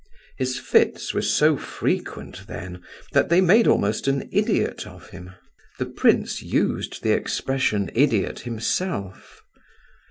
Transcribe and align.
His 0.35 0.57
fits 0.57 1.13
were 1.13 1.21
so 1.21 1.57
frequent 1.57 2.47
then, 2.47 2.81
that 3.11 3.29
they 3.29 3.39
made 3.39 3.67
almost 3.67 4.07
an 4.07 4.27
idiot 4.31 4.87
of 4.87 5.11
him 5.11 5.33
(the 5.77 5.85
prince 5.85 6.41
used 6.41 7.03
the 7.03 7.11
expression 7.11 7.91
"idiot" 7.93 8.39
himself). 8.39 9.43